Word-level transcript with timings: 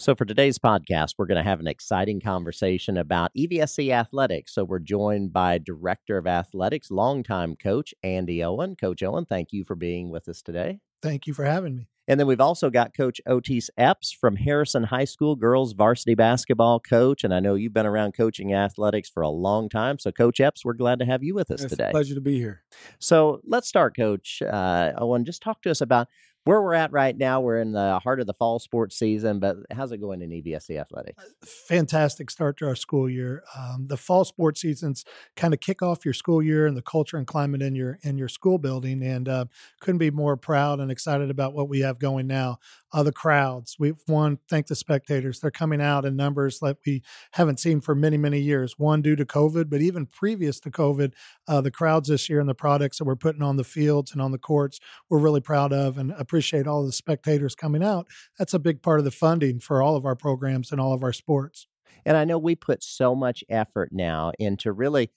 So, 0.00 0.14
for 0.14 0.24
today's 0.24 0.60
podcast, 0.60 1.14
we're 1.18 1.26
going 1.26 1.42
to 1.42 1.50
have 1.50 1.58
an 1.58 1.66
exciting 1.66 2.20
conversation 2.20 2.96
about 2.96 3.32
EVSC 3.36 3.90
athletics. 3.90 4.54
So, 4.54 4.62
we're 4.62 4.78
joined 4.78 5.32
by 5.32 5.58
Director 5.58 6.16
of 6.18 6.26
Athletics, 6.28 6.92
longtime 6.92 7.56
coach 7.56 7.92
Andy 8.04 8.44
Owen. 8.44 8.76
Coach 8.76 9.02
Owen, 9.02 9.24
thank 9.24 9.52
you 9.52 9.64
for 9.64 9.74
being 9.74 10.10
with 10.10 10.28
us 10.28 10.40
today. 10.40 10.78
Thank 11.02 11.26
you 11.26 11.34
for 11.34 11.44
having 11.44 11.74
me. 11.74 11.88
And 12.06 12.18
then 12.18 12.28
we've 12.28 12.40
also 12.40 12.70
got 12.70 12.96
Coach 12.96 13.20
Otis 13.26 13.70
Epps 13.76 14.12
from 14.12 14.36
Harrison 14.36 14.84
High 14.84 15.04
School, 15.04 15.34
girls 15.34 15.72
varsity 15.72 16.14
basketball 16.14 16.78
coach. 16.78 17.24
And 17.24 17.34
I 17.34 17.40
know 17.40 17.56
you've 17.56 17.74
been 17.74 17.84
around 17.84 18.12
coaching 18.12 18.54
athletics 18.54 19.10
for 19.10 19.24
a 19.24 19.28
long 19.28 19.68
time. 19.68 19.98
So, 19.98 20.12
Coach 20.12 20.38
Epps, 20.38 20.64
we're 20.64 20.74
glad 20.74 21.00
to 21.00 21.06
have 21.06 21.24
you 21.24 21.34
with 21.34 21.50
us 21.50 21.64
it's 21.64 21.70
today. 21.70 21.90
pleasure 21.90 22.14
to 22.14 22.20
be 22.20 22.38
here. 22.38 22.62
So, 23.00 23.40
let's 23.44 23.66
start, 23.66 23.96
Coach 23.96 24.42
uh, 24.42 24.92
Owen. 24.96 25.24
Just 25.24 25.42
talk 25.42 25.60
to 25.62 25.72
us 25.72 25.80
about 25.80 26.06
where 26.48 26.62
we're 26.62 26.72
at 26.72 26.90
right 26.92 27.14
now. 27.14 27.42
We're 27.42 27.60
in 27.60 27.72
the 27.72 27.98
heart 28.02 28.20
of 28.20 28.26
the 28.26 28.32
fall 28.32 28.58
sports 28.58 28.98
season, 28.98 29.38
but 29.38 29.56
how's 29.70 29.92
it 29.92 29.98
going 29.98 30.22
in 30.22 30.30
EVSC 30.30 30.80
athletics? 30.80 31.22
Fantastic 31.44 32.30
start 32.30 32.56
to 32.56 32.66
our 32.66 32.74
school 32.74 33.06
year. 33.06 33.42
Um, 33.54 33.86
the 33.86 33.98
fall 33.98 34.24
sports 34.24 34.62
seasons 34.62 35.04
kind 35.36 35.52
of 35.52 35.60
kick 35.60 35.82
off 35.82 36.06
your 36.06 36.14
school 36.14 36.42
year 36.42 36.66
and 36.66 36.74
the 36.74 36.80
culture 36.80 37.18
and 37.18 37.26
climate 37.26 37.60
in 37.60 37.74
your 37.74 37.98
in 38.02 38.16
your 38.16 38.28
school 38.28 38.56
building, 38.56 39.02
and 39.02 39.28
uh, 39.28 39.44
couldn't 39.82 39.98
be 39.98 40.10
more 40.10 40.38
proud 40.38 40.80
and 40.80 40.90
excited 40.90 41.28
about 41.28 41.52
what 41.52 41.68
we 41.68 41.80
have 41.80 41.98
going 41.98 42.26
now. 42.26 42.56
Uh, 42.92 43.02
the 43.02 43.12
crowds, 43.12 43.76
we've 43.78 44.00
one 44.06 44.38
thank 44.48 44.66
the 44.66 44.74
spectators. 44.74 45.40
They're 45.40 45.50
coming 45.50 45.80
out 45.80 46.04
in 46.04 46.16
numbers 46.16 46.58
that 46.60 46.78
we 46.86 47.02
haven't 47.32 47.60
seen 47.60 47.80
for 47.80 47.94
many 47.94 48.16
many 48.16 48.40
years. 48.40 48.78
One 48.78 49.02
due 49.02 49.16
to 49.16 49.24
COVID, 49.24 49.68
but 49.68 49.80
even 49.80 50.06
previous 50.06 50.60
to 50.60 50.70
COVID, 50.70 51.12
uh, 51.46 51.60
the 51.60 51.70
crowds 51.70 52.08
this 52.08 52.28
year 52.28 52.40
and 52.40 52.48
the 52.48 52.54
products 52.54 52.98
that 52.98 53.04
we're 53.04 53.16
putting 53.16 53.42
on 53.42 53.56
the 53.56 53.64
fields 53.64 54.12
and 54.12 54.22
on 54.22 54.32
the 54.32 54.38
courts, 54.38 54.80
we're 55.10 55.18
really 55.18 55.40
proud 55.40 55.72
of 55.72 55.98
and 55.98 56.12
appreciate 56.12 56.66
all 56.66 56.84
the 56.84 56.92
spectators 56.92 57.54
coming 57.54 57.82
out. 57.82 58.06
That's 58.38 58.54
a 58.54 58.58
big 58.58 58.82
part 58.82 58.98
of 58.98 59.04
the 59.04 59.10
funding 59.10 59.60
for 59.60 59.82
all 59.82 59.96
of 59.96 60.06
our 60.06 60.16
programs 60.16 60.72
and 60.72 60.80
all 60.80 60.92
of 60.92 61.02
our 61.02 61.12
sports. 61.12 61.66
And 62.04 62.16
I 62.16 62.24
know 62.24 62.38
we 62.38 62.54
put 62.54 62.82
so 62.82 63.14
much 63.14 63.44
effort 63.48 63.90
now 63.92 64.32
into 64.38 64.72
really 64.72 65.10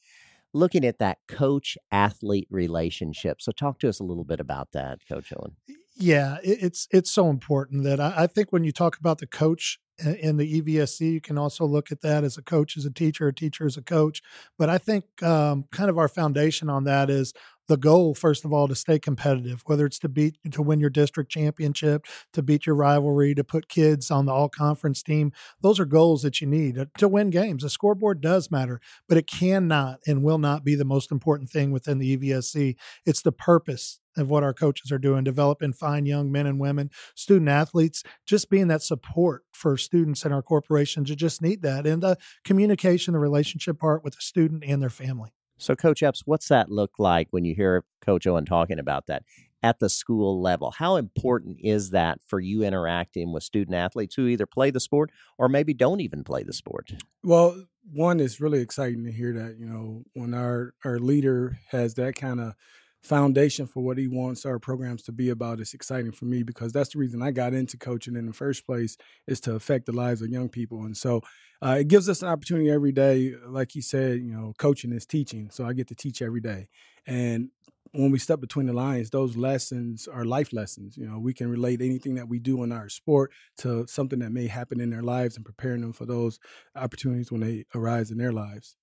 looking 0.54 0.86
at 0.86 1.00
that 1.00 1.20
coach 1.28 1.78
athlete 1.92 2.48
relationship. 2.50 3.42
So, 3.42 3.52
talk 3.52 3.80
to 3.80 3.90
us 3.90 4.00
a 4.00 4.04
little 4.04 4.26
bit 4.26 4.40
about 4.40 4.72
that, 4.74 5.00
Coach 5.08 5.32
Owen. 5.36 5.56
Yeah, 6.02 6.38
it, 6.44 6.64
it's 6.64 6.88
it's 6.92 7.12
so 7.12 7.30
important 7.30 7.84
that 7.84 8.00
I, 8.00 8.24
I 8.24 8.28
think 8.28 8.52
when 8.52 8.64
you 8.64 8.72
talk 8.72 8.98
about 8.98 9.20
the 9.20 9.28
coach 9.28 9.80
in 10.04 10.38
the 10.38 10.62
EVSC, 10.62 11.02
you 11.14 11.22
can 11.22 11.38
also 11.38 11.64
look 11.64 11.92
at 11.92 12.02
that 12.02 12.24
as 12.24 12.36
a 12.38 12.42
coach 12.42 12.76
as 12.76 12.86
a 12.86 12.92
teacher, 12.92 13.28
a 13.28 13.34
teacher 13.34 13.68
as 13.68 13.78
a 13.78 13.84
coach. 13.84 14.24
But 14.58 14.68
I 14.70 14.80
think 14.80 15.22
um, 15.22 15.66
kind 15.72 15.92
of 15.92 16.00
our 16.00 16.08
foundation 16.08 16.70
on 16.70 16.86
that 16.86 17.12
is 17.12 17.34
the 17.72 17.78
goal, 17.78 18.14
first 18.14 18.44
of 18.44 18.52
all, 18.52 18.68
to 18.68 18.76
stay 18.76 19.00
competitive, 19.00 19.64
whether 19.66 19.86
it's 19.86 19.98
to 20.00 20.10
beat 20.10 20.38
to 20.52 20.62
win 20.62 20.82
your 20.82 20.90
district 20.90 21.32
championship, 21.32 22.06
to 22.34 22.44
beat 22.44 22.66
your 22.66 22.76
rivalry, 22.76 23.34
to 23.34 23.46
put 23.46 23.70
kids 23.70 24.12
on 24.12 24.26
the 24.26 24.34
all 24.34 24.50
conference 24.50 25.02
team. 25.02 25.32
Those 25.62 25.80
are 25.80 25.86
goals 25.86 26.22
that 26.24 26.42
you 26.42 26.48
need 26.48 26.78
uh, 26.78 26.88
to 26.98 27.08
win 27.08 27.30
games. 27.30 27.64
The 27.64 27.70
scoreboard 27.70 28.20
does 28.20 28.52
matter, 28.52 28.82
but 29.08 29.18
it 29.18 29.26
cannot 29.26 30.02
and 30.06 30.22
will 30.22 30.38
not 30.38 30.66
be 30.66 30.76
the 30.76 30.84
most 30.84 31.14
important 31.14 31.50
thing 31.50 31.72
within 31.72 31.98
the 31.98 32.18
EVSC. 32.18 32.76
It's 33.06 33.22
the 33.22 33.32
purpose 33.32 34.02
of 34.18 34.30
what 34.30 34.44
our 34.44 34.54
coaches 34.54 34.92
are 34.92 35.00
doing, 35.00 35.24
developing 35.24 35.72
fine 35.72 36.06
young 36.06 36.30
men 36.30 36.48
and 36.48 36.60
women, 36.60 36.92
student 37.16 37.48
athletes, 37.48 38.04
just 38.26 38.50
being 38.50 38.68
that 38.68 38.84
support 38.84 39.46
for 39.54 39.78
students 39.78 40.26
in 40.26 40.34
our 40.34 40.42
corporations. 40.42 41.10
You 41.10 41.16
just 41.16 41.42
need 41.42 41.62
that. 41.62 41.88
And 41.88 42.04
the 42.04 42.18
communication, 42.44 43.14
the 43.14 43.20
relationship 43.20 43.80
part 43.80 44.04
with 44.04 44.16
the 44.16 44.22
student 44.22 44.66
and 44.66 44.82
their 44.82 44.90
family. 44.90 45.32
So, 45.62 45.76
Coach 45.76 46.02
Epps, 46.02 46.24
what's 46.26 46.48
that 46.48 46.72
look 46.72 46.94
like 46.98 47.28
when 47.30 47.46
you 47.46 47.54
hear 47.54 47.86
Coach 48.02 48.26
Owen 48.26 48.46
talking 48.46 48.80
about 48.80 49.06
that 49.06 49.24
at 49.62 49.78
the 49.78 49.90
school 49.90 50.42
level? 50.42 50.72
How 50.72 50.96
important 50.96 51.58
is 51.62 51.92
that 51.92 52.18
for 52.26 52.40
you 52.40 52.64
interacting 52.64 53.32
with 53.32 53.44
student 53.44 53.76
athletes 53.76 54.16
who 54.16 54.26
either 54.26 54.48
play 54.48 54.72
the 54.72 54.80
sport 54.80 55.12
or 55.38 55.48
maybe 55.48 55.76
don't 55.76 56.02
even 56.02 56.24
play 56.24 56.42
the 56.42 56.52
sport? 56.52 56.94
Well, 57.24 57.68
one 57.94 58.20
is 58.20 58.42
really 58.42 58.60
exciting 58.60 59.06
to 59.06 59.12
hear 59.12 59.34
that, 59.34 59.60
you 59.60 59.68
know, 59.68 60.04
when 60.14 60.34
our 60.34 60.74
our 60.84 60.98
leader 60.98 61.60
has 61.70 61.94
that 61.94 62.16
kind 62.16 62.40
of 62.40 62.56
foundation 63.02 63.66
for 63.66 63.82
what 63.82 63.98
he 63.98 64.08
wants 64.08 64.46
our 64.46 64.60
programs 64.60 65.04
to 65.04 65.12
be 65.12 65.30
about. 65.30 65.60
Is 65.60 65.74
exciting 65.74 66.12
for 66.12 66.26
me 66.26 66.44
because 66.44 66.72
that's 66.72 66.94
the 66.94 67.00
reason 67.00 67.22
I 67.22 67.32
got 67.32 67.54
into 67.54 67.78
coaching 67.78 68.16
in 68.16 68.26
the 68.26 68.34
first 68.34 68.66
place 68.66 68.98
is 69.28 69.40
to 69.42 69.56
affect 69.56 69.86
the 69.86 69.92
lives 69.92 70.22
of 70.22 70.30
young 70.30 70.50
people. 70.50 70.84
And 70.84 70.96
so 70.96 71.22
uh, 71.62 71.78
it 71.80 71.88
gives 71.88 72.10
us 72.10 72.22
an 72.22 72.30
opportunity 72.30 72.70
every 72.70 72.92
day 72.92 73.34
like 73.48 73.72
he 73.72 73.82
said 73.82 74.20
you 74.20 74.34
know 74.34 74.54
coaching 74.58 74.92
is 74.92 75.06
teaching 75.06 75.50
so 75.52 75.66
I 75.66 75.74
get 75.74 75.88
to 75.88 75.96
teach 75.96 76.22
every 76.22 76.42
day. 76.42 76.68
And 77.06 77.50
when 77.94 78.10
we 78.10 78.20
step 78.20 78.40
between 78.40 78.68
the 78.68 78.74
lines 78.74 79.10
those 79.10 79.36
lessons 79.36 80.08
are 80.08 80.24
life 80.24 80.54
lessons. 80.54 80.98
You 80.98 81.08
know 81.08 81.20
we 81.20 81.34
can 81.34 81.50
relate 81.50 81.82
anything 81.82 82.16
that 82.16 82.30
we 82.30 82.40
do 82.40 82.64
in 82.64 82.72
our 82.72 82.90
sport 82.90 83.32
to 83.60 83.86
something 83.88 84.20
that 84.20 84.32
may 84.32 84.48
happen 84.48 84.80
in 84.80 84.90
their 84.90 85.04
lives 85.04 85.36
and 85.36 85.46
preparing 85.46 85.82
them 85.82 85.94
for 85.94 86.06
those 86.06 86.40
opportunities 86.76 87.32
when 87.32 87.42
they 87.42 87.66
arise 87.76 88.12
in 88.12 88.18
their 88.18 88.34
lives 88.34 88.76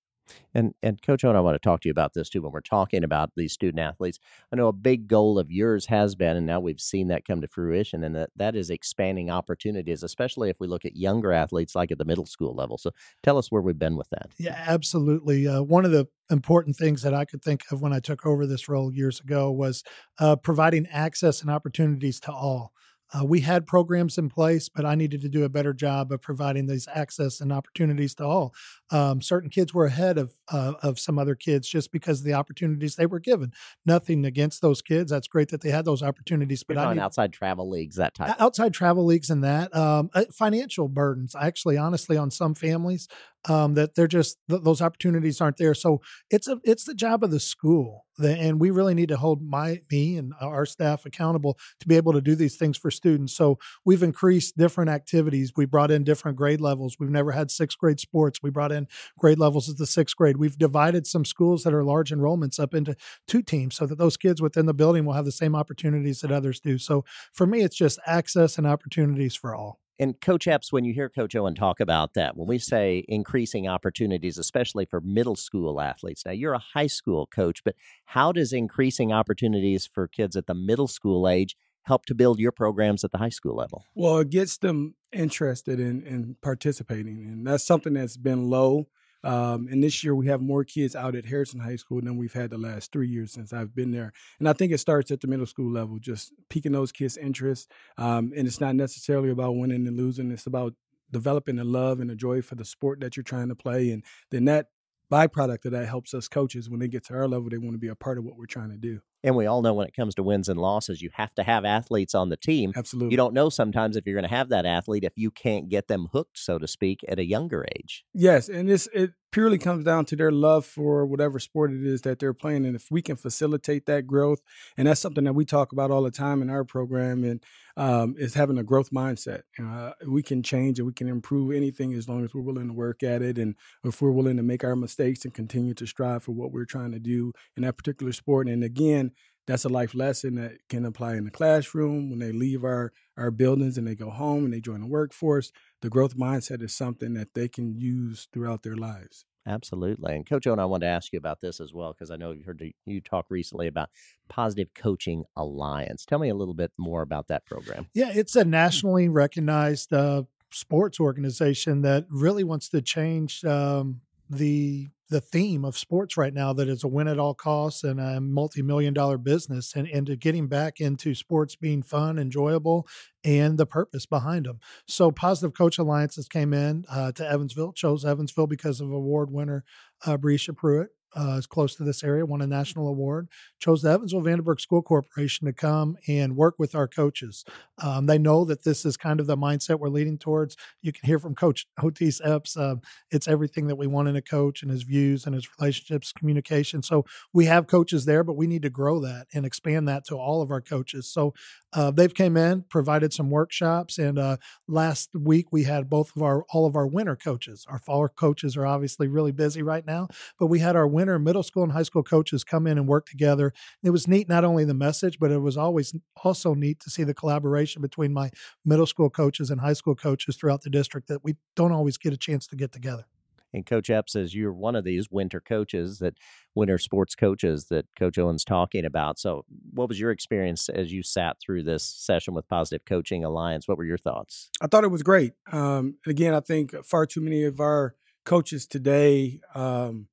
And 0.53 0.73
and 0.81 1.01
Coach 1.01 1.23
Owen, 1.23 1.35
I 1.35 1.41
want 1.41 1.55
to 1.55 1.59
talk 1.59 1.81
to 1.81 1.87
you 1.87 1.91
about 1.91 2.13
this 2.13 2.29
too 2.29 2.41
when 2.41 2.51
we're 2.51 2.61
talking 2.61 3.03
about 3.03 3.31
these 3.35 3.53
student 3.53 3.79
athletes. 3.79 4.19
I 4.51 4.55
know 4.55 4.67
a 4.67 4.73
big 4.73 5.07
goal 5.07 5.37
of 5.37 5.51
yours 5.51 5.87
has 5.87 6.15
been, 6.15 6.37
and 6.37 6.45
now 6.45 6.59
we've 6.59 6.79
seen 6.81 7.07
that 7.09 7.25
come 7.25 7.41
to 7.41 7.47
fruition, 7.47 8.03
and 8.03 8.15
that, 8.15 8.29
that 8.35 8.55
is 8.55 8.69
expanding 8.69 9.29
opportunities, 9.29 10.03
especially 10.03 10.49
if 10.49 10.59
we 10.59 10.67
look 10.67 10.85
at 10.85 10.95
younger 10.95 11.31
athletes 11.31 11.75
like 11.75 11.91
at 11.91 11.97
the 11.97 12.05
middle 12.05 12.25
school 12.25 12.55
level. 12.55 12.77
So 12.77 12.91
tell 13.23 13.37
us 13.37 13.51
where 13.51 13.61
we've 13.61 13.79
been 13.79 13.97
with 13.97 14.09
that. 14.09 14.31
Yeah, 14.37 14.63
absolutely. 14.67 15.47
Uh, 15.47 15.61
one 15.61 15.85
of 15.85 15.91
the 15.91 16.07
important 16.29 16.75
things 16.75 17.01
that 17.01 17.13
I 17.13 17.25
could 17.25 17.43
think 17.43 17.63
of 17.71 17.81
when 17.81 17.93
I 17.93 17.99
took 17.99 18.25
over 18.25 18.45
this 18.45 18.69
role 18.69 18.93
years 18.93 19.19
ago 19.19 19.51
was 19.51 19.83
uh, 20.19 20.35
providing 20.35 20.87
access 20.91 21.41
and 21.41 21.49
opportunities 21.49 22.19
to 22.21 22.31
all. 22.31 22.73
Uh, 23.11 23.25
we 23.25 23.39
had 23.39 23.65
programs 23.65 24.17
in 24.17 24.29
place, 24.29 24.69
but 24.69 24.85
I 24.85 24.93
needed 24.93 25.21
to 25.21 25.29
do 25.29 25.43
a 25.43 25.49
better 25.49 25.73
job 25.73 26.11
of 26.11 26.21
providing 26.21 26.67
these 26.67 26.87
access 26.93 27.41
and 27.41 27.51
opportunities 27.51 28.13
to 28.15 28.23
all. 28.23 28.53
Um, 28.91 29.21
certain 29.21 29.49
kids 29.49 29.73
were 29.73 29.85
ahead 29.85 30.17
of 30.17 30.33
uh, 30.51 30.73
of 30.81 30.99
some 30.99 31.19
other 31.19 31.35
kids 31.35 31.67
just 31.67 31.91
because 31.91 32.19
of 32.19 32.25
the 32.25 32.33
opportunities 32.33 32.95
they 32.95 33.05
were 33.05 33.19
given. 33.19 33.51
Nothing 33.85 34.25
against 34.25 34.61
those 34.61 34.81
kids. 34.81 35.11
That's 35.11 35.27
great 35.27 35.49
that 35.49 35.61
they 35.61 35.69
had 35.69 35.85
those 35.85 36.03
opportunities, 36.03 36.63
but 36.63 36.77
I 36.77 36.85
on 36.85 36.95
need, 36.95 37.01
outside 37.01 37.33
travel 37.33 37.69
leagues, 37.69 37.95
that 37.97 38.13
type. 38.13 38.35
Outside 38.39 38.73
travel 38.73 39.05
leagues 39.05 39.29
and 39.29 39.43
that 39.43 39.75
um, 39.75 40.09
uh, 40.13 40.25
financial 40.31 40.87
burdens 40.87 41.35
actually 41.39 41.77
honestly 41.77 42.17
on 42.17 42.31
some 42.31 42.55
families 42.55 43.07
um, 43.47 43.73
that 43.75 43.95
they're 43.95 44.07
just 44.07 44.37
th- 44.49 44.63
those 44.63 44.81
opportunities 44.81 45.39
aren't 45.39 45.57
there 45.57 45.73
so 45.73 46.01
it's 46.29 46.47
a 46.47 46.59
it's 46.63 46.83
the 46.83 46.93
job 46.93 47.23
of 47.23 47.31
the 47.31 47.39
school 47.39 48.05
the, 48.17 48.35
and 48.37 48.59
we 48.59 48.69
really 48.69 48.93
need 48.93 49.09
to 49.09 49.17
hold 49.17 49.41
my 49.41 49.81
me 49.89 50.17
and 50.17 50.33
our 50.41 50.65
staff 50.65 51.05
accountable 51.05 51.57
to 51.79 51.87
be 51.87 51.95
able 51.95 52.11
to 52.11 52.21
do 52.21 52.35
these 52.35 52.57
things 52.57 52.77
for 52.77 52.91
students 52.91 53.35
so 53.35 53.57
we've 53.85 54.03
increased 54.03 54.57
different 54.57 54.89
activities 54.89 55.53
we 55.55 55.65
brought 55.65 55.91
in 55.91 56.03
different 56.03 56.37
grade 56.37 56.59
levels 56.59 56.97
we've 56.99 57.09
never 57.09 57.31
had 57.31 57.49
sixth 57.49 57.77
grade 57.77 57.99
sports 57.99 58.39
we 58.43 58.49
brought 58.49 58.71
in 58.71 58.78
grade 59.17 59.39
levels 59.39 59.69
at 59.69 59.77
the 59.77 59.87
sixth 59.87 60.15
grade 60.15 60.37
we've 60.37 60.57
divided 60.57 61.05
some 61.05 61.25
schools 61.25 61.63
that 61.63 61.73
are 61.73 61.83
large 61.83 62.11
enrollments 62.11 62.59
up 62.59 62.73
into 62.73 62.95
two 63.27 63.41
teams 63.41 63.75
so 63.75 63.85
that 63.85 63.97
those 63.97 64.17
kids 64.17 64.41
within 64.41 64.65
the 64.65 64.73
building 64.73 65.05
will 65.05 65.13
have 65.13 65.25
the 65.25 65.31
same 65.31 65.55
opportunities 65.55 66.21
that 66.21 66.31
others 66.31 66.59
do 66.59 66.77
so 66.77 67.03
for 67.33 67.45
me, 67.45 67.61
it's 67.61 67.75
just 67.75 67.99
access 68.05 68.57
and 68.57 68.67
opportunities 68.67 69.35
for 69.35 69.55
all. 69.55 69.79
And 70.01 70.19
Coach 70.21 70.47
Epps, 70.47 70.71
when 70.71 70.85
you 70.85 70.93
hear 70.93 71.09
Coach 71.09 71.35
Owen 71.35 71.55
talk 71.55 71.81
about 71.81 72.13
that, 72.13 72.37
when 72.37 72.47
we 72.47 72.57
say 72.57 73.03
increasing 73.09 73.67
opportunities, 73.67 74.37
especially 74.37 74.85
for 74.85 75.01
middle 75.01 75.35
school 75.35 75.81
athletes, 75.81 76.25
now 76.25 76.31
you're 76.31 76.53
a 76.53 76.63
high 76.73 76.87
school 76.87 77.27
coach, 77.27 77.63
but 77.65 77.75
how 78.05 78.31
does 78.31 78.53
increasing 78.53 79.11
opportunities 79.11 79.85
for 79.85 80.07
kids 80.07 80.37
at 80.37 80.47
the 80.47 80.53
middle 80.53 80.87
school 80.87 81.27
age 81.27 81.57
help 81.89 82.05
to 82.05 82.15
build 82.15 82.39
your 82.39 82.53
programs 82.53 83.03
at 83.03 83.11
the 83.11 83.17
high 83.17 83.29
school 83.29 83.55
level? 83.55 83.83
Well, 83.95 84.19
it 84.19 84.29
gets 84.29 84.57
them 84.57 84.95
interested 85.11 85.79
in, 85.79 86.03
in 86.03 86.37
participating, 86.41 87.23
and 87.23 87.45
that's 87.45 87.65
something 87.65 87.93
that's 87.93 88.15
been 88.15 88.49
low. 88.49 88.87
Um, 89.21 89.67
and 89.69 89.83
this 89.83 90.01
year 90.01 90.15
we 90.15 90.27
have 90.27 90.39
more 90.39 90.63
kids 90.63 90.95
out 90.95 91.15
at 91.15 91.25
Harrison 91.25 91.59
High 91.59 91.75
School 91.75 91.99
than 91.99 92.15
we've 92.15 92.31
had 92.31 92.51
the 92.51 92.57
last 92.57 92.93
three 92.93 93.09
years 93.09 93.33
since 93.33 93.51
I've 93.51 93.75
been 93.75 93.91
there. 93.91 94.13
And 94.37 94.47
I 94.47 94.53
think 94.53 94.71
it 94.71 94.77
starts 94.77 95.11
at 95.11 95.19
the 95.19 95.27
middle 95.27 95.45
school 95.45 95.69
level, 95.69 95.99
just 95.99 96.31
piquing 96.49 96.71
those 96.71 96.93
kids' 96.93 97.17
interest. 97.17 97.69
Um, 97.97 98.31
and 98.37 98.47
it's 98.47 98.61
not 98.61 98.75
necessarily 98.75 99.29
about 99.29 99.57
winning 99.57 99.87
and 99.87 99.97
losing; 99.97 100.31
it's 100.31 100.47
about 100.47 100.75
developing 101.11 101.57
the 101.57 101.65
love 101.65 101.99
and 101.99 102.09
the 102.09 102.15
joy 102.15 102.41
for 102.41 102.55
the 102.55 102.63
sport 102.63 102.99
that 103.01 103.17
you're 103.17 103.23
trying 103.23 103.49
to 103.49 103.55
play. 103.55 103.89
And 103.89 104.03
then 104.29 104.45
that 104.45 104.67
byproduct 105.11 105.65
of 105.65 105.71
that 105.71 105.87
helps 105.87 106.13
us 106.13 106.27
coaches 106.27 106.69
when 106.69 106.79
they 106.79 106.87
get 106.87 107.03
to 107.05 107.15
our 107.15 107.27
level, 107.27 107.49
they 107.49 107.57
want 107.57 107.73
to 107.73 107.79
be 107.79 107.87
a 107.87 107.95
part 107.95 108.17
of 108.17 108.23
what 108.23 108.37
we're 108.37 108.45
trying 108.45 108.69
to 108.69 108.77
do. 108.77 109.01
And 109.23 109.35
we 109.35 109.45
all 109.45 109.61
know 109.61 109.73
when 109.73 109.87
it 109.87 109.95
comes 109.95 110.15
to 110.15 110.23
wins 110.23 110.47
and 110.47 110.59
losses, 110.59 111.01
you 111.01 111.09
have 111.13 111.33
to 111.35 111.43
have 111.43 111.65
athletes 111.65 112.15
on 112.15 112.29
the 112.29 112.37
team. 112.37 112.71
Absolutely. 112.75 113.11
You 113.11 113.17
don't 113.17 113.33
know 113.33 113.49
sometimes 113.49 113.97
if 113.97 114.05
you're 114.05 114.15
going 114.15 114.29
to 114.29 114.35
have 114.35 114.49
that 114.49 114.65
athlete 114.65 115.03
if 115.03 115.13
you 115.15 115.31
can't 115.31 115.69
get 115.69 115.87
them 115.87 116.07
hooked, 116.13 116.37
so 116.37 116.57
to 116.57 116.67
speak, 116.67 117.01
at 117.07 117.19
a 117.19 117.25
younger 117.25 117.65
age. 117.75 118.05
Yes, 118.13 118.49
and 118.49 118.69
this 118.69 118.87
it 118.93 119.11
purely 119.31 119.59
comes 119.59 119.83
down 119.83 120.05
to 120.05 120.15
their 120.15 120.31
love 120.31 120.65
for 120.65 121.05
whatever 121.05 121.37
sport 121.37 121.71
it 121.71 121.85
is 121.85 122.01
that 122.01 122.19
they're 122.19 122.33
playing, 122.33 122.65
and 122.65 122.75
if 122.75 122.87
we 122.89 123.01
can 123.01 123.15
facilitate 123.15 123.85
that 123.85 124.07
growth, 124.07 124.39
and 124.77 124.87
that's 124.87 125.01
something 125.01 125.25
that 125.25 125.33
we 125.33 125.45
talk 125.45 125.71
about 125.71 125.91
all 125.91 126.01
the 126.01 126.11
time 126.11 126.41
in 126.41 126.49
our 126.49 126.63
program, 126.63 127.23
and 127.23 127.43
um, 127.77 128.15
is 128.17 128.33
having 128.33 128.57
a 128.57 128.63
growth 128.63 128.91
mindset. 128.91 129.41
Uh, 129.61 129.91
we 130.07 130.21
can 130.21 130.43
change 130.43 130.79
and 130.79 130.85
we 130.85 130.93
can 130.93 131.07
improve 131.07 131.55
anything 131.55 131.93
as 131.93 132.09
long 132.09 132.25
as 132.25 132.33
we're 132.33 132.41
willing 132.41 132.67
to 132.67 132.73
work 132.73 133.03
at 133.03 133.21
it, 133.21 133.37
and 133.37 133.55
if 133.83 134.01
we're 134.01 134.11
willing 134.11 134.37
to 134.37 134.43
make 134.43 134.63
our 134.63 134.75
mistakes 134.75 135.23
and 135.25 135.33
continue 135.33 135.73
to 135.73 135.85
strive 135.85 136.23
for 136.23 136.31
what 136.31 136.51
we're 136.51 136.65
trying 136.65 136.91
to 136.91 136.99
do 136.99 137.31
in 137.55 137.63
that 137.63 137.77
particular 137.77 138.11
sport. 138.11 138.47
And 138.47 138.63
again, 138.63 139.08
that's 139.49 139.65
a 139.65 139.69
life 139.69 139.95
lesson 139.95 140.35
that 140.35 140.59
can 140.69 140.85
apply 140.85 141.15
in 141.15 141.25
the 141.25 141.31
classroom 141.31 142.09
when 142.11 142.19
they 142.19 142.31
leave 142.31 142.63
our 142.63 142.93
our 143.17 143.31
buildings 143.31 143.77
and 143.77 143.87
they 143.87 143.95
go 143.95 144.11
home 144.11 144.45
and 144.45 144.53
they 144.53 144.61
join 144.61 144.79
the 144.79 144.87
workforce. 144.87 145.51
The 145.81 145.89
growth 145.89 146.15
mindset 146.15 146.61
is 146.61 146.73
something 146.73 147.15
that 147.15 147.33
they 147.33 147.47
can 147.47 147.73
use 147.73 148.27
throughout 148.31 148.61
their 148.63 148.77
lives. 148.77 149.25
Absolutely. 149.47 150.15
And 150.15 150.25
Coach 150.25 150.45
Owen, 150.45 150.59
I 150.59 150.65
wanted 150.65 150.85
to 150.85 150.91
ask 150.91 151.11
you 151.11 151.17
about 151.17 151.41
this 151.41 151.59
as 151.59 151.73
well 151.73 151.93
because 151.93 152.11
I 152.11 152.15
know 152.15 152.31
you 152.31 152.43
heard 152.43 152.63
you 152.85 153.01
talk 153.01 153.25
recently 153.29 153.65
about 153.65 153.89
Positive 154.29 154.69
Coaching 154.75 155.23
Alliance. 155.35 156.05
Tell 156.05 156.19
me 156.19 156.29
a 156.29 156.35
little 156.35 156.53
bit 156.53 156.71
more 156.77 157.01
about 157.01 157.27
that 157.29 157.45
program. 157.45 157.87
Yeah, 157.93 158.11
it's 158.13 158.35
a 158.35 158.45
nationally 158.45 159.09
recognized 159.09 159.91
uh, 159.91 160.23
sports 160.51 160.99
organization 160.99 161.81
that 161.81 162.05
really 162.09 162.43
wants 162.43 162.69
to 162.69 162.81
change 162.81 163.43
um, 163.43 164.01
the 164.29 164.89
the 165.09 165.21
theme 165.21 165.65
of 165.65 165.77
sports 165.77 166.17
right 166.17 166.33
now 166.33 166.53
that 166.53 166.69
is 166.69 166.83
a 166.83 166.87
win 166.87 167.07
at 167.07 167.19
all 167.19 167.33
costs 167.33 167.83
and 167.83 167.99
a 167.99 168.21
multi-million 168.21 168.93
dollar 168.93 169.17
business 169.17 169.73
and, 169.75 169.87
and 169.87 170.07
to 170.07 170.15
getting 170.15 170.47
back 170.47 170.79
into 170.79 171.15
sports 171.15 171.55
being 171.55 171.81
fun 171.81 172.19
enjoyable 172.19 172.87
and 173.23 173.57
the 173.57 173.65
purpose 173.65 174.05
behind 174.05 174.45
them 174.45 174.59
so 174.87 175.11
positive 175.11 175.55
coach 175.55 175.77
alliances 175.77 176.27
came 176.27 176.53
in 176.53 176.85
uh, 176.89 177.11
to 177.11 177.27
evansville 177.27 177.73
chose 177.73 178.05
evansville 178.05 178.47
because 178.47 178.79
of 178.79 178.91
award 178.91 179.31
winner 179.31 179.63
uh, 180.05 180.17
pruitt 180.17 180.89
uh, 181.15 181.35
is 181.37 181.47
close 181.47 181.75
to 181.75 181.83
this 181.83 182.03
area, 182.03 182.25
won 182.25 182.41
a 182.41 182.47
national 182.47 182.87
award, 182.87 183.27
chose 183.59 183.81
the 183.81 183.89
Evansville 183.89 184.21
Vanderburgh 184.21 184.59
School 184.59 184.81
Corporation 184.81 185.47
to 185.47 185.53
come 185.53 185.97
and 186.07 186.35
work 186.35 186.55
with 186.57 186.75
our 186.75 186.87
coaches. 186.87 187.45
Um, 187.81 188.05
they 188.05 188.17
know 188.17 188.45
that 188.45 188.63
this 188.63 188.85
is 188.85 188.97
kind 188.97 189.19
of 189.19 189.27
the 189.27 189.37
mindset 189.37 189.79
we're 189.79 189.89
leading 189.89 190.17
towards. 190.17 190.55
You 190.81 190.91
can 190.91 191.05
hear 191.05 191.19
from 191.19 191.35
Coach 191.35 191.67
Otis 191.83 192.21
Epps. 192.23 192.57
Uh, 192.57 192.75
it's 193.11 193.27
everything 193.27 193.67
that 193.67 193.77
we 193.77 193.87
want 193.87 194.07
in 194.07 194.15
a 194.15 194.21
coach 194.21 194.61
and 194.61 194.71
his 194.71 194.83
views 194.83 195.25
and 195.25 195.35
his 195.35 195.47
relationships, 195.59 196.11
communication. 196.11 196.83
So 196.83 197.05
we 197.33 197.45
have 197.45 197.67
coaches 197.67 198.05
there, 198.05 198.23
but 198.23 198.37
we 198.37 198.47
need 198.47 198.61
to 198.63 198.69
grow 198.69 198.99
that 199.01 199.27
and 199.33 199.45
expand 199.45 199.87
that 199.87 200.05
to 200.05 200.15
all 200.15 200.41
of 200.41 200.51
our 200.51 200.61
coaches. 200.61 201.07
So 201.07 201.33
uh, 201.73 201.91
they've 201.91 202.13
came 202.13 202.35
in, 202.35 202.63
provided 202.63 203.13
some 203.13 203.29
workshops, 203.29 203.97
and 203.97 204.17
uh, 204.17 204.37
last 204.67 205.09
week 205.13 205.51
we 205.51 205.63
had 205.63 205.89
both 205.89 206.15
of 206.15 206.23
our 206.23 206.43
all 206.49 206.65
of 206.65 206.75
our 206.75 206.87
winter 206.87 207.15
coaches. 207.15 207.65
Our 207.69 207.79
fall 207.79 208.07
coaches 208.07 208.57
are 208.57 208.65
obviously 208.65 209.07
really 209.07 209.31
busy 209.31 209.61
right 209.61 209.85
now, 209.85 210.07
but 210.39 210.47
we 210.47 210.59
had 210.59 210.75
our 210.75 210.87
winter 210.99 211.17
middle 211.17 211.43
school 211.43 211.63
and 211.63 211.71
high 211.71 211.83
school 211.83 212.03
coaches 212.03 212.43
come 212.43 212.67
in 212.67 212.77
and 212.77 212.85
work 212.85 213.05
together. 213.05 213.53
It 213.81 213.91
was 213.91 214.05
neat, 214.05 214.27
not 214.27 214.43
only 214.43 214.65
the 214.65 214.73
message, 214.73 215.17
but 215.17 215.31
it 215.31 215.37
was 215.37 215.55
always 215.55 215.93
also 216.25 216.53
neat 216.53 216.81
to 216.81 216.89
see 216.89 217.05
the 217.05 217.13
collaboration 217.13 217.81
between 217.81 218.11
my 218.11 218.31
middle 218.65 218.85
school 218.85 219.09
coaches 219.09 219.49
and 219.49 219.61
high 219.61 219.73
school 219.73 219.95
coaches 219.95 220.35
throughout 220.35 220.63
the 220.63 220.69
district 220.69 221.07
that 221.07 221.23
we 221.23 221.37
don't 221.55 221.71
always 221.71 221.97
get 221.97 222.11
a 222.11 222.17
chance 222.17 222.47
to 222.47 222.57
get 222.57 222.73
together. 222.73 223.05
And 223.53 223.65
Coach 223.65 223.89
Epps 223.89 224.11
says 224.13 224.35
you're 224.35 224.53
one 224.53 224.75
of 224.75 224.83
these 224.83 225.09
winter 225.09 225.39
coaches 225.39 225.99
that 225.99 226.15
winter 226.53 226.77
sports 226.77 227.15
coaches 227.15 227.67
that 227.69 227.85
Coach 227.97 228.17
Owen's 228.17 228.43
talking 228.43 228.85
about. 228.85 229.17
So, 229.17 229.45
what 229.73 229.87
was 229.87 229.99
your 229.99 230.11
experience 230.11 230.67
as 230.67 230.91
you 230.91 231.01
sat 231.01 231.37
through 231.39 231.63
this 231.63 231.83
session 231.83 232.33
with 232.33 232.47
Positive 232.47 232.85
Coaching 232.85 233.23
Alliance? 233.23 233.67
What 233.67 233.77
were 233.77 233.85
your 233.85 233.97
thoughts? 233.97 234.51
I 234.61 234.67
thought 234.67 234.83
it 234.83 234.91
was 234.91 235.01
great. 235.01 235.33
Um, 235.51 235.95
again, 236.05 236.35
I 236.35 236.41
think 236.41 236.75
far 236.85 237.05
too 237.07 237.21
many 237.21 237.45
of 237.45 237.59
our 237.59 237.95
coaches 238.23 238.67
today 238.67 239.39
um, 239.55 240.07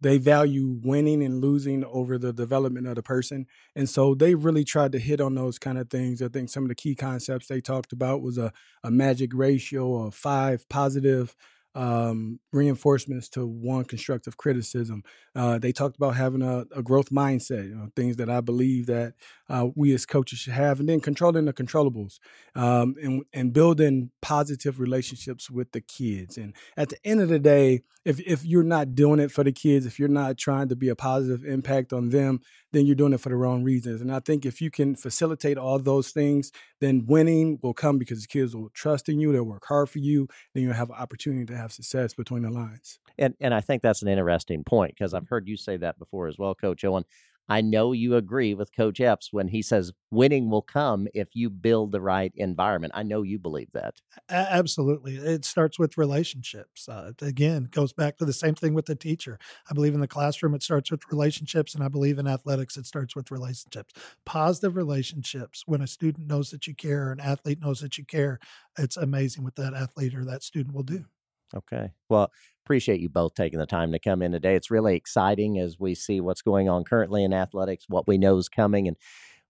they 0.00 0.18
value 0.18 0.78
winning 0.82 1.22
and 1.22 1.40
losing 1.40 1.84
over 1.84 2.18
the 2.18 2.32
development 2.32 2.86
of 2.86 2.96
the 2.96 3.02
person. 3.02 3.46
And 3.74 3.88
so 3.88 4.14
they 4.14 4.34
really 4.34 4.64
tried 4.64 4.92
to 4.92 4.98
hit 4.98 5.20
on 5.20 5.34
those 5.34 5.58
kind 5.58 5.78
of 5.78 5.88
things. 5.88 6.20
I 6.20 6.28
think 6.28 6.50
some 6.50 6.64
of 6.64 6.68
the 6.68 6.74
key 6.74 6.94
concepts 6.94 7.46
they 7.46 7.60
talked 7.60 7.92
about 7.92 8.22
was 8.22 8.38
a, 8.38 8.52
a 8.82 8.90
magic 8.90 9.32
ratio 9.34 10.06
of 10.06 10.14
five 10.14 10.68
positive 10.68 11.34
um, 11.76 12.40
reinforcements 12.52 13.28
to 13.28 13.46
one 13.46 13.84
constructive 13.84 14.38
criticism. 14.38 15.04
Uh, 15.34 15.58
they 15.58 15.72
talked 15.72 15.96
about 15.96 16.16
having 16.16 16.40
a, 16.40 16.64
a 16.74 16.82
growth 16.82 17.10
mindset, 17.10 17.68
you 17.68 17.74
know, 17.74 17.90
things 17.94 18.16
that 18.16 18.30
I 18.30 18.40
believe 18.40 18.86
that 18.86 19.12
uh, 19.50 19.68
we 19.74 19.92
as 19.92 20.06
coaches 20.06 20.38
should 20.38 20.54
have, 20.54 20.80
and 20.80 20.88
then 20.88 21.00
controlling 21.00 21.44
the 21.44 21.52
controllables 21.52 22.18
um, 22.54 22.94
and, 23.02 23.24
and 23.34 23.52
building 23.52 24.10
positive 24.22 24.80
relationships 24.80 25.50
with 25.50 25.72
the 25.72 25.82
kids. 25.82 26.38
And 26.38 26.54
at 26.78 26.88
the 26.88 26.98
end 27.04 27.20
of 27.20 27.28
the 27.28 27.38
day, 27.38 27.82
if 28.06 28.20
if 28.20 28.44
you're 28.44 28.62
not 28.62 28.94
doing 28.94 29.18
it 29.18 29.32
for 29.32 29.44
the 29.44 29.52
kids, 29.52 29.84
if 29.84 29.98
you're 29.98 30.08
not 30.08 30.38
trying 30.38 30.68
to 30.68 30.76
be 30.76 30.88
a 30.88 30.96
positive 30.96 31.44
impact 31.44 31.92
on 31.92 32.10
them, 32.10 32.40
then 32.72 32.86
you're 32.86 32.94
doing 32.94 33.12
it 33.12 33.20
for 33.20 33.28
the 33.28 33.36
wrong 33.36 33.64
reasons. 33.64 34.00
And 34.00 34.12
I 34.12 34.20
think 34.20 34.46
if 34.46 34.60
you 34.60 34.70
can 34.70 34.94
facilitate 34.94 35.58
all 35.58 35.78
those 35.78 36.10
things, 36.10 36.52
then 36.80 37.06
winning 37.06 37.58
will 37.62 37.74
come 37.74 37.98
because 37.98 38.22
the 38.22 38.28
kids 38.28 38.54
will 38.54 38.70
trust 38.70 39.08
in 39.08 39.18
you, 39.18 39.32
they'll 39.32 39.44
work 39.44 39.64
hard 39.66 39.88
for 39.88 39.98
you, 39.98 40.28
then 40.54 40.62
you'll 40.62 40.74
have 40.74 40.90
an 40.90 40.96
opportunity 40.96 41.46
to 41.46 41.56
have 41.56 41.72
success 41.72 42.14
between 42.14 42.42
the 42.42 42.50
lines. 42.50 42.98
And 43.18 43.34
and 43.40 43.54
I 43.54 43.60
think 43.60 43.82
that's 43.82 44.02
an 44.02 44.08
interesting 44.08 44.64
point 44.64 44.94
because 44.96 45.14
I've 45.14 45.28
heard 45.28 45.48
you 45.48 45.56
say 45.56 45.76
that 45.78 45.98
before 45.98 46.28
as 46.28 46.38
well, 46.38 46.54
Coach 46.54 46.84
Owen. 46.84 47.04
I 47.48 47.60
know 47.60 47.92
you 47.92 48.16
agree 48.16 48.54
with 48.54 48.74
Coach 48.74 49.00
Epps 49.00 49.32
when 49.32 49.48
he 49.48 49.62
says 49.62 49.92
winning 50.10 50.50
will 50.50 50.62
come 50.62 51.08
if 51.14 51.28
you 51.34 51.50
build 51.50 51.92
the 51.92 52.00
right 52.00 52.32
environment. 52.36 52.92
I 52.96 53.02
know 53.02 53.22
you 53.22 53.38
believe 53.38 53.70
that. 53.72 54.00
absolutely. 54.28 55.16
It 55.16 55.44
starts 55.44 55.78
with 55.78 55.98
relationships. 55.98 56.88
Uh, 56.88 57.12
again, 57.20 57.68
goes 57.70 57.92
back 57.92 58.16
to 58.18 58.24
the 58.24 58.32
same 58.32 58.54
thing 58.54 58.74
with 58.74 58.86
the 58.86 58.96
teacher. 58.96 59.38
I 59.70 59.74
believe 59.74 59.94
in 59.94 60.00
the 60.00 60.08
classroom, 60.08 60.54
it 60.54 60.62
starts 60.62 60.90
with 60.90 61.02
relationships, 61.10 61.74
and 61.74 61.84
I 61.84 61.88
believe 61.88 62.18
in 62.18 62.26
athletics, 62.26 62.76
it 62.76 62.86
starts 62.86 63.14
with 63.14 63.30
relationships. 63.30 63.94
Positive 64.24 64.74
relationships. 64.76 65.62
When 65.66 65.80
a 65.82 65.86
student 65.86 66.26
knows 66.26 66.50
that 66.50 66.66
you 66.66 66.74
care, 66.74 67.12
an 67.12 67.20
athlete 67.20 67.60
knows 67.60 67.80
that 67.80 67.98
you 67.98 68.04
care, 68.04 68.38
it's 68.78 68.96
amazing 68.96 69.44
what 69.44 69.56
that 69.56 69.74
athlete 69.74 70.14
or 70.14 70.24
that 70.24 70.42
student 70.42 70.74
will 70.74 70.82
do. 70.82 71.06
Okay. 71.54 71.92
Well, 72.08 72.30
appreciate 72.64 73.00
you 73.00 73.08
both 73.08 73.34
taking 73.34 73.58
the 73.58 73.66
time 73.66 73.92
to 73.92 73.98
come 73.98 74.22
in 74.22 74.32
today. 74.32 74.56
It's 74.56 74.70
really 74.70 74.96
exciting 74.96 75.58
as 75.58 75.78
we 75.78 75.94
see 75.94 76.20
what's 76.20 76.42
going 76.42 76.68
on 76.68 76.84
currently 76.84 77.22
in 77.24 77.32
athletics, 77.32 77.86
what 77.88 78.08
we 78.08 78.18
know 78.18 78.36
is 78.38 78.48
coming, 78.48 78.88
and 78.88 78.96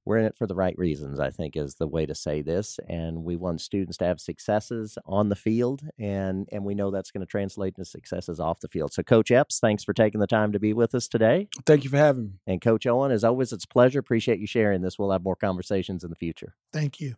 we're 0.04 0.18
in 0.18 0.24
it 0.24 0.36
for 0.38 0.46
the 0.46 0.54
right 0.54 0.78
reasons, 0.78 1.18
I 1.18 1.30
think 1.30 1.56
is 1.56 1.74
the 1.74 1.88
way 1.88 2.06
to 2.06 2.14
say 2.14 2.40
this. 2.40 2.78
And 2.88 3.24
we 3.24 3.34
want 3.34 3.60
students 3.60 3.96
to 3.98 4.04
have 4.04 4.20
successes 4.20 4.96
on 5.04 5.30
the 5.30 5.34
field, 5.34 5.82
and, 5.98 6.48
and 6.52 6.64
we 6.64 6.76
know 6.76 6.90
that's 6.90 7.10
going 7.10 7.22
to 7.22 7.26
translate 7.26 7.74
into 7.76 7.84
successes 7.84 8.38
off 8.38 8.60
the 8.60 8.68
field. 8.68 8.92
So, 8.92 9.02
Coach 9.02 9.32
Epps, 9.32 9.58
thanks 9.58 9.82
for 9.82 9.92
taking 9.92 10.20
the 10.20 10.28
time 10.28 10.52
to 10.52 10.60
be 10.60 10.72
with 10.72 10.94
us 10.94 11.08
today. 11.08 11.48
Thank 11.66 11.82
you 11.82 11.90
for 11.90 11.96
having 11.96 12.24
me. 12.24 12.30
And 12.46 12.60
Coach 12.60 12.86
Owen, 12.86 13.10
as 13.10 13.24
always, 13.24 13.52
it's 13.52 13.64
a 13.64 13.68
pleasure. 13.68 13.98
Appreciate 13.98 14.38
you 14.38 14.46
sharing 14.46 14.80
this. 14.80 14.96
We'll 14.96 15.10
have 15.10 15.24
more 15.24 15.36
conversations 15.36 16.04
in 16.04 16.10
the 16.10 16.16
future. 16.16 16.54
Thank 16.72 17.00
you. 17.00 17.16